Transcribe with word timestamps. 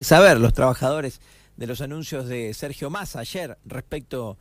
saber 0.00 0.38
los 0.38 0.52
trabajadores 0.52 1.20
de 1.56 1.66
los 1.66 1.80
anuncios 1.80 2.28
de 2.28 2.52
Sergio 2.54 2.90
Massa 2.90 3.20
ayer 3.20 3.56
respecto 3.64 4.36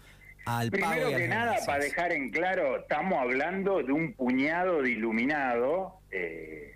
al 0.45 0.69
pago 0.69 0.93
Primero 0.93 1.17
que 1.17 1.27
nada, 1.27 1.55
para 1.65 1.83
dejar 1.83 2.11
en 2.11 2.29
claro, 2.29 2.77
estamos 2.77 3.19
hablando 3.19 3.81
de 3.81 3.91
un 3.91 4.13
puñado 4.13 4.81
de 4.81 4.91
iluminados 4.91 5.93
eh, 6.11 6.75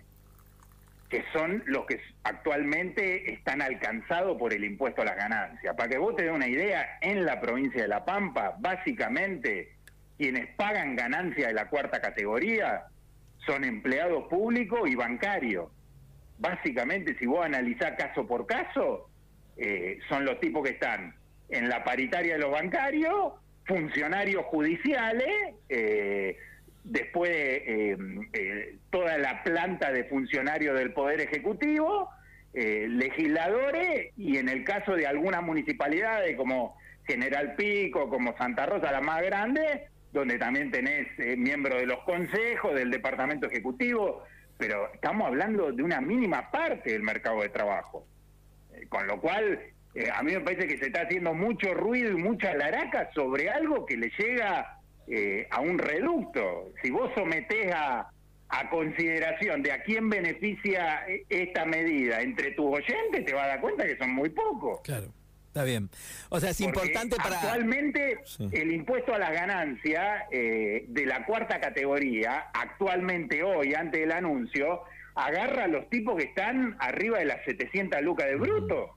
que 1.08 1.24
son 1.32 1.62
los 1.66 1.86
que 1.86 2.00
actualmente 2.24 3.32
están 3.32 3.60
alcanzados 3.62 4.38
por 4.38 4.52
el 4.52 4.64
impuesto 4.64 5.02
a 5.02 5.04
las 5.04 5.16
ganancias. 5.16 5.74
Para 5.76 5.88
que 5.88 5.98
vos 5.98 6.16
te 6.16 6.24
dé 6.24 6.30
una 6.30 6.48
idea, 6.48 6.98
en 7.00 7.24
la 7.24 7.40
provincia 7.40 7.82
de 7.82 7.88
La 7.88 8.04
Pampa, 8.04 8.56
básicamente 8.58 9.76
quienes 10.16 10.54
pagan 10.54 10.96
ganancias 10.96 11.48
de 11.48 11.54
la 11.54 11.68
cuarta 11.68 12.00
categoría 12.00 12.84
son 13.46 13.64
empleados 13.64 14.24
públicos 14.28 14.88
y 14.88 14.94
bancarios. 14.94 15.68
Básicamente, 16.40 17.14
si 17.18 17.26
vos 17.26 17.44
analizás 17.44 17.92
caso 17.98 18.26
por 18.26 18.46
caso, 18.46 19.10
eh, 19.58 19.98
son 20.08 20.24
los 20.24 20.40
tipos 20.40 20.64
que 20.64 20.72
están 20.72 21.14
en 21.50 21.68
la 21.68 21.84
paritaria 21.84 22.32
de 22.32 22.38
los 22.40 22.50
bancarios, 22.50 23.34
funcionarios 23.66 24.46
judiciales, 24.46 25.54
eh, 25.68 26.38
después 26.82 27.30
eh, 27.30 28.74
toda 28.88 29.18
la 29.18 29.42
planta 29.42 29.92
de 29.92 30.04
funcionarios 30.04 30.78
del 30.78 30.94
Poder 30.94 31.20
Ejecutivo, 31.20 32.08
legisladores 32.54 34.10
y 34.16 34.38
en 34.38 34.48
el 34.48 34.64
caso 34.64 34.96
de 34.96 35.06
algunas 35.06 35.42
municipalidades 35.42 36.36
como 36.36 36.76
General 37.06 37.54
Pico, 37.54 38.08
como 38.08 38.34
Santa 38.38 38.64
Rosa, 38.64 38.90
la 38.90 39.02
más 39.02 39.22
grande, 39.22 39.88
donde 40.12 40.38
también 40.38 40.70
tenés 40.70 41.06
miembros 41.36 41.78
de 41.78 41.86
los 41.86 42.00
consejos, 42.00 42.74
del 42.74 42.90
Departamento 42.90 43.46
Ejecutivo, 43.46 44.24
pero 44.60 44.92
estamos 44.92 45.26
hablando 45.26 45.72
de 45.72 45.82
una 45.82 46.00
mínima 46.02 46.50
parte 46.50 46.92
del 46.92 47.02
mercado 47.02 47.40
de 47.40 47.48
trabajo. 47.48 48.06
Eh, 48.74 48.86
con 48.88 49.06
lo 49.06 49.18
cual, 49.18 49.58
eh, 49.94 50.08
a 50.14 50.22
mí 50.22 50.32
me 50.34 50.40
parece 50.40 50.68
que 50.68 50.76
se 50.76 50.86
está 50.86 51.02
haciendo 51.02 51.32
mucho 51.32 51.72
ruido 51.72 52.10
y 52.12 52.22
mucha 52.22 52.54
laraca 52.54 53.10
sobre 53.14 53.48
algo 53.48 53.86
que 53.86 53.96
le 53.96 54.12
llega 54.18 54.78
eh, 55.08 55.48
a 55.50 55.60
un 55.62 55.78
reducto. 55.78 56.72
Si 56.82 56.90
vos 56.90 57.10
sometés 57.14 57.72
a, 57.74 58.10
a 58.50 58.70
consideración 58.70 59.62
de 59.62 59.72
a 59.72 59.82
quién 59.82 60.10
beneficia 60.10 61.06
esta 61.30 61.64
medida 61.64 62.20
entre 62.20 62.50
tus 62.52 62.66
oyentes, 62.66 63.24
te 63.24 63.32
vas 63.32 63.44
a 63.44 63.48
dar 63.48 63.60
cuenta 63.62 63.86
que 63.86 63.96
son 63.96 64.12
muy 64.12 64.28
pocos. 64.28 64.82
Claro, 64.82 65.12
está 65.50 65.64
bien. 65.64 65.90
O 66.28 66.38
sea, 66.38 66.50
es 66.50 66.60
importante 66.60 67.16
para... 67.16 67.34
Actualmente, 67.40 68.20
Sí. 68.24 68.48
el 68.52 68.72
impuesto 68.72 69.12
a 69.12 69.18
las 69.18 69.32
ganancias 69.32 70.22
eh, 70.30 70.84
de 70.88 71.06
la 71.06 71.24
cuarta 71.26 71.58
categoría, 71.60 72.46
actualmente 72.54 73.42
hoy, 73.42 73.74
antes 73.74 74.00
del 74.00 74.12
anuncio, 74.12 74.82
agarra 75.16 75.64
a 75.64 75.68
los 75.68 75.90
tipos 75.90 76.16
que 76.16 76.24
están 76.24 76.76
arriba 76.78 77.18
de 77.18 77.24
las 77.24 77.44
700 77.44 78.00
lucas 78.02 78.26
de 78.28 78.36
bruto. 78.36 78.96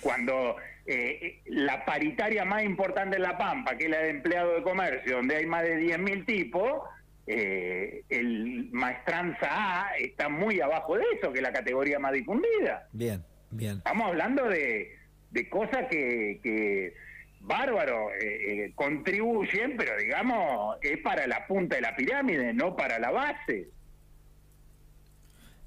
Cuando 0.00 0.56
eh, 0.86 1.40
la 1.46 1.84
paritaria 1.84 2.44
más 2.44 2.64
importante 2.64 3.16
en 3.16 3.22
La 3.22 3.38
Pampa, 3.38 3.76
que 3.76 3.84
es 3.84 3.90
la 3.90 3.98
de 3.98 4.10
empleado 4.10 4.54
de 4.54 4.62
comercio, 4.62 5.16
donde 5.16 5.36
hay 5.36 5.46
más 5.46 5.62
de 5.62 5.78
10.000 5.78 6.26
tipos, 6.26 6.82
eh, 7.28 8.02
el 8.08 8.68
maestranza 8.72 9.48
A 9.50 9.96
está 9.98 10.28
muy 10.28 10.60
abajo 10.60 10.96
de 10.96 11.04
eso, 11.16 11.32
que 11.32 11.38
es 11.38 11.42
la 11.42 11.52
categoría 11.52 11.98
más 12.00 12.12
difundida. 12.12 12.88
Bien, 12.92 13.24
bien. 13.56 13.78
Estamos 13.78 14.06
hablando 14.08 14.48
de, 14.48 14.96
de 15.30 15.48
cosas 15.48 15.86
que, 15.90 16.40
que 16.42 16.94
bárbaro, 17.40 18.10
eh, 18.20 18.64
eh, 18.66 18.72
contribuyen, 18.74 19.76
pero 19.76 19.96
digamos, 19.98 20.76
es 20.82 20.98
para 20.98 21.26
la 21.26 21.46
punta 21.46 21.76
de 21.76 21.82
la 21.82 21.94
pirámide, 21.96 22.52
no 22.54 22.74
para 22.76 22.98
la 22.98 23.10
base. 23.10 23.68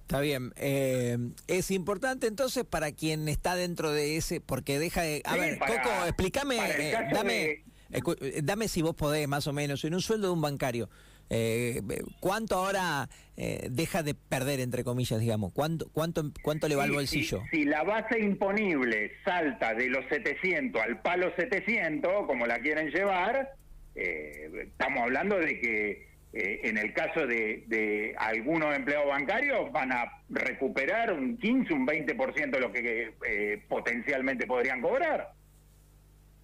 Está 0.01 0.21
bien. 0.21 0.51
Eh, 0.57 1.17
es 1.47 1.69
importante 1.71 2.25
entonces 2.27 2.65
para 2.65 2.91
quien 2.91 3.27
está 3.29 3.55
dentro 3.55 3.91
de 3.91 4.17
ese, 4.17 4.41
porque 4.41 4.79
deja 4.79 5.03
de... 5.03 5.21
A 5.23 5.33
Sí, 5.35 5.39
ver, 5.39 5.59
para- 5.59 5.81
Coco, 5.83 6.05
explícame, 6.05 6.57
eh, 6.57 6.93
dame, 7.13 7.33
de- 7.33 7.63
escu- 7.99 8.41
dame 8.43 8.67
si 8.67 8.81
vos 8.81 8.95
podés 8.95 9.27
más 9.27 9.45
o 9.45 9.53
menos, 9.53 9.83
en 9.85 9.93
un 9.93 10.01
sueldo 10.01 10.27
de 10.27 10.33
un 10.33 10.41
bancario, 10.41 10.89
eh, 11.29 11.81
¿cuánto 12.19 12.55
ahora 12.55 13.09
eh, 13.37 13.67
deja 13.69 14.03
de 14.03 14.15
perder, 14.15 14.59
entre 14.59 14.83
comillas, 14.83 15.19
digamos? 15.19 15.53
¿Cuánto, 15.53 15.89
cuánto, 15.91 16.23
cuánto 16.41 16.67
le 16.67 16.75
va 16.75 16.83
al 16.83 16.91
bolsillo? 16.91 17.43
Si, 17.51 17.57
si 17.57 17.65
la 17.65 17.83
base 17.83 18.19
imponible 18.19 19.11
salta 19.23 19.73
de 19.73 19.89
los 19.89 20.05
700 20.09 20.81
al 20.81 21.01
palo 21.01 21.31
700, 21.35 22.25
como 22.27 22.45
la 22.45 22.59
quieren 22.59 22.89
llevar, 22.89 23.53
eh, 23.95 24.67
estamos 24.67 25.03
hablando 25.03 25.37
de 25.37 25.59
que 25.59 26.09
eh, 26.31 26.61
en 26.63 26.77
el 26.77 26.93
caso 26.93 27.25
de, 27.25 27.63
de 27.67 28.13
algunos 28.17 28.75
empleados 28.75 29.07
bancarios 29.07 29.71
van 29.71 29.91
a 29.91 30.21
recuperar 30.29 31.11
un 31.11 31.37
15, 31.37 31.73
un 31.73 31.87
20% 31.87 32.51
de 32.51 32.59
lo 32.59 32.71
que 32.71 33.13
eh, 33.27 33.63
potencialmente 33.67 34.45
podrían 34.45 34.81
cobrar. 34.81 35.31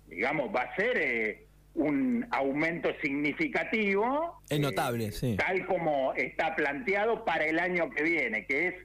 Digamos, 0.07 0.53
va 0.56 0.62
a 0.62 0.75
ser 0.75 0.97
eh, 0.97 1.44
un 1.75 2.25
aumento 2.31 2.90
significativo. 3.02 4.41
Es 4.50 4.59
notable, 4.59 5.12
sí. 5.12 5.36
Tal 5.38 5.66
como 5.66 6.13
está 6.13 6.56
planteado 6.56 7.25
para 7.25 7.46
el 7.46 7.59
año 7.59 7.90
que 7.90 8.03
viene, 8.03 8.46
que 8.46 8.68
es 8.68 8.75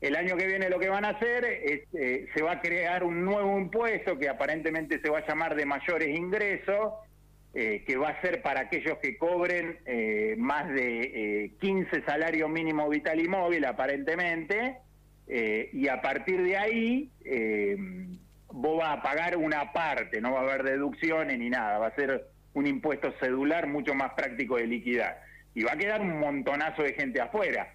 el 0.00 0.14
año 0.14 0.36
que 0.36 0.46
viene 0.46 0.68
lo 0.68 0.78
que 0.78 0.88
van 0.88 1.06
a 1.06 1.10
hacer 1.10 1.44
es 1.44 1.82
eh, 1.94 2.26
se 2.34 2.42
va 2.42 2.52
a 2.52 2.60
crear 2.60 3.02
un 3.02 3.24
nuevo 3.24 3.58
impuesto 3.58 4.18
que 4.18 4.28
aparentemente 4.28 5.00
se 5.00 5.08
va 5.08 5.20
a 5.20 5.26
llamar 5.26 5.56
de 5.56 5.64
mayores 5.64 6.16
ingresos, 6.16 6.92
eh, 7.54 7.82
que 7.86 7.96
va 7.96 8.10
a 8.10 8.20
ser 8.20 8.42
para 8.42 8.60
aquellos 8.60 8.98
que 8.98 9.16
cobren 9.16 9.78
eh, 9.86 10.34
más 10.36 10.68
de 10.68 11.44
eh, 11.44 11.52
15 11.60 12.04
salarios 12.04 12.50
mínimo 12.50 12.86
vital 12.90 13.18
y 13.18 13.28
móvil 13.28 13.64
aparentemente, 13.64 14.76
eh, 15.28 15.70
y 15.72 15.88
a 15.88 16.02
partir 16.02 16.42
de 16.42 16.56
ahí 16.56 17.10
eh, 17.24 17.76
vos 18.56 18.78
vas 18.78 18.98
a 18.98 19.02
pagar 19.02 19.36
una 19.36 19.72
parte, 19.72 20.20
no 20.20 20.32
va 20.32 20.40
a 20.40 20.42
haber 20.42 20.62
deducciones 20.62 21.38
ni 21.38 21.50
nada, 21.50 21.78
va 21.78 21.88
a 21.88 21.94
ser 21.94 22.26
un 22.54 22.66
impuesto 22.66 23.12
cedular 23.20 23.66
mucho 23.66 23.94
más 23.94 24.14
práctico 24.14 24.56
de 24.56 24.66
liquidar. 24.66 25.20
Y 25.54 25.62
va 25.62 25.72
a 25.72 25.76
quedar 25.76 26.00
un 26.00 26.18
montonazo 26.18 26.82
de 26.82 26.94
gente 26.94 27.20
afuera. 27.20 27.74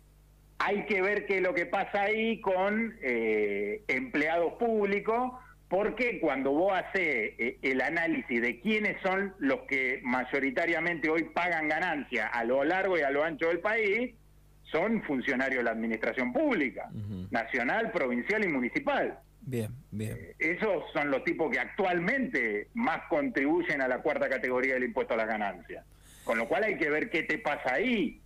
Hay 0.57 0.85
que 0.85 1.01
ver 1.01 1.27
qué 1.27 1.37
es 1.37 1.41
lo 1.43 1.53
que 1.53 1.67
pasa 1.67 2.01
ahí 2.01 2.41
con 2.41 2.95
eh, 3.01 3.83
empleados 3.87 4.53
públicos, 4.53 5.33
porque 5.67 6.19
cuando 6.19 6.51
vos 6.51 6.73
haces 6.73 7.33
eh, 7.37 7.57
el 7.61 7.81
análisis 7.81 8.41
de 8.41 8.59
quiénes 8.59 8.99
son 9.03 9.35
los 9.37 9.61
que 9.61 9.99
mayoritariamente 10.03 11.09
hoy 11.09 11.25
pagan 11.25 11.69
ganancia 11.69 12.27
a 12.27 12.43
lo 12.43 12.63
largo 12.63 12.97
y 12.97 13.01
a 13.01 13.11
lo 13.11 13.23
ancho 13.23 13.49
del 13.49 13.59
país, 13.59 14.15
son 14.63 15.03
funcionarios 15.03 15.59
de 15.59 15.63
la 15.63 15.71
administración 15.71 16.33
pública, 16.33 16.89
nacional, 17.29 17.91
provincial 17.91 18.43
y 18.43 18.47
municipal. 18.47 19.19
Bien, 19.41 19.71
bien. 19.89 20.17
Esos 20.37 20.83
son 20.93 21.09
los 21.09 21.23
tipos 21.23 21.51
que 21.51 21.59
actualmente 21.59 22.67
más 22.73 23.01
contribuyen 23.09 23.81
a 23.81 23.87
la 23.87 23.99
cuarta 23.99 24.29
categoría 24.29 24.75
del 24.75 24.83
impuesto 24.83 25.15
a 25.15 25.17
las 25.17 25.27
ganancias. 25.27 25.85
Con 26.23 26.37
lo 26.37 26.47
cual 26.47 26.63
hay 26.63 26.77
que 26.77 26.89
ver 26.89 27.09
qué 27.09 27.23
te 27.23 27.39
pasa 27.39 27.73
ahí, 27.73 28.21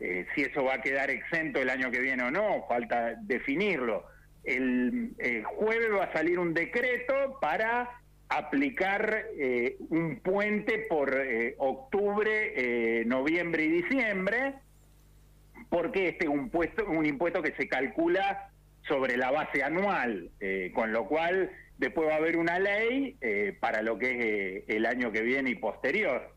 eh, 0.00 0.26
si 0.34 0.42
eso 0.42 0.64
va 0.64 0.74
a 0.74 0.82
quedar 0.82 1.10
exento 1.10 1.60
el 1.60 1.70
año 1.70 1.90
que 1.90 2.00
viene 2.00 2.22
o 2.22 2.30
no, 2.30 2.66
falta 2.68 3.14
definirlo. 3.22 4.04
El, 4.44 5.14
eh, 5.18 5.42
jueves 5.44 5.88
va 5.92 6.04
a 6.04 6.12
salir 6.12 6.38
un 6.38 6.54
decreto 6.54 7.38
para 7.40 7.90
aplicar 8.28 9.24
eh, 9.38 9.76
un 9.88 10.20
puente 10.20 10.86
por 10.88 11.18
octubre, 11.56 13.04
noviembre 13.06 13.64
y 13.64 13.68
diciembre, 13.82 14.54
porque 15.70 16.08
este 16.08 16.26
es 16.26 16.30
un, 16.30 16.50
puesto, 16.50 16.84
un 16.86 17.06
impuesto 17.06 17.42
que 17.42 17.54
se 17.54 17.68
calcula 17.68 18.50
sobre 18.88 19.16
la 19.16 19.30
base 19.30 19.62
anual, 19.62 20.30
eh, 20.40 20.72
con 20.74 20.92
lo 20.92 21.06
cual 21.06 21.50
después 21.78 22.08
va 22.08 22.14
a 22.14 22.16
haber 22.16 22.36
una 22.36 22.58
ley 22.58 23.16
eh, 23.20 23.56
para 23.58 23.82
lo 23.82 23.98
que 23.98 24.10
es 24.10 24.24
eh, 24.24 24.64
el 24.76 24.86
año 24.86 25.12
que 25.12 25.22
viene 25.22 25.50
y 25.50 25.54
posterior. 25.54 26.34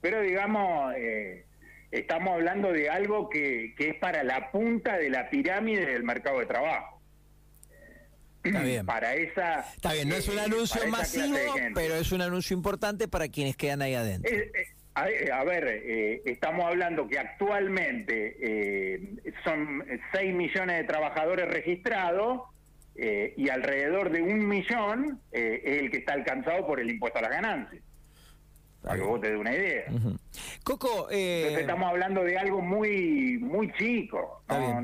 Pero 0.00 0.20
digamos, 0.20 0.94
eh, 0.96 1.46
estamos 1.90 2.34
hablando 2.34 2.72
de 2.72 2.90
algo 2.90 3.28
que, 3.28 3.74
que 3.76 3.90
es 3.90 3.94
para 3.96 4.22
la 4.22 4.50
punta 4.50 4.96
de 4.96 5.10
la 5.10 5.30
pirámide 5.30 5.86
del 5.86 6.04
mercado 6.04 6.38
de 6.40 6.46
trabajo. 6.46 7.00
Está 8.44 8.60
bien. 8.60 8.84
Para 8.84 9.14
esa... 9.14 9.60
Está 9.60 9.94
bien, 9.94 10.08
no 10.08 10.16
es 10.16 10.28
un 10.28 10.38
anuncio 10.38 10.86
masivo, 10.88 11.38
pero 11.74 11.94
es 11.94 12.12
un 12.12 12.20
anuncio 12.20 12.54
importante 12.54 13.08
para 13.08 13.28
quienes 13.28 13.56
quedan 13.56 13.80
ahí 13.80 13.94
adentro. 13.94 14.30
A, 14.94 15.06
a 15.40 15.44
ver, 15.44 15.66
eh, 15.66 16.22
estamos 16.24 16.64
hablando 16.64 17.08
que 17.08 17.18
actualmente 17.18 18.36
eh, 18.40 19.16
son 19.42 19.84
6 20.12 20.34
millones 20.34 20.78
de 20.78 20.84
trabajadores 20.84 21.48
registrados 21.48 22.42
eh, 22.96 23.34
y 23.36 23.48
alrededor 23.48 24.10
de 24.10 24.22
un 24.22 24.46
millón 24.46 25.20
eh, 25.32 25.60
es 25.64 25.82
el 25.82 25.90
que 25.90 25.96
está 25.98 26.12
alcanzado 26.12 26.64
por 26.64 26.78
el 26.78 26.90
impuesto 26.90 27.18
a 27.18 27.22
las 27.22 27.30
ganancias. 27.32 27.82
Para 28.82 28.96
que 28.96 29.02
vos 29.02 29.20
te 29.20 29.30
dé 29.30 29.36
una 29.36 29.52
idea. 29.52 29.84
Coco, 30.62 31.08
eh, 31.10 31.38
Entonces 31.38 31.60
estamos 31.62 31.88
hablando 31.88 32.22
de 32.22 32.38
algo 32.38 32.60
muy 32.60 33.38
muy 33.38 33.72
chico. 33.72 34.42
¿no? 34.48 34.82